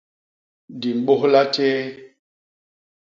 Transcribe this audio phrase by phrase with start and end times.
[0.79, 1.83] Di mbôlha tjéé.